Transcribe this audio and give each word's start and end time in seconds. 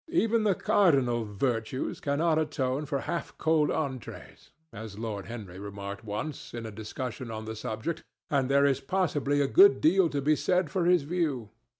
Even 0.09 0.45
the 0.45 0.55
cardinal 0.55 1.25
virtues 1.25 1.99
cannot 1.99 2.39
atone 2.39 2.87
for 2.87 3.01
half 3.01 3.37
cold 3.37 3.69
entrées, 3.69 4.49
as 4.73 4.97
Lord 4.97 5.27
Henry 5.27 5.59
remarked 5.59 6.03
once, 6.03 6.55
in 6.55 6.65
a 6.65 6.71
discussion 6.71 7.29
on 7.29 7.45
the 7.45 7.55
subject, 7.55 8.03
and 8.27 8.49
there 8.49 8.65
is 8.65 8.79
possibly 8.79 9.41
a 9.41 9.47
good 9.47 9.79
deal 9.79 10.09
to 10.09 10.19
be 10.19 10.35
said 10.35 10.71
for 10.71 10.85
his 10.85 11.03
view. 11.03 11.51